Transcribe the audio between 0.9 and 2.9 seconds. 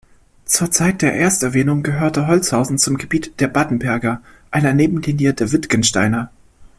der Ersterwähnung gehörte Holzhausen